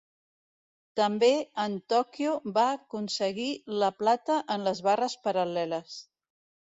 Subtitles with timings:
[0.99, 1.27] També
[1.63, 3.47] en Tòquio va aconseguir
[3.83, 5.99] la plata en les barres paral·leles.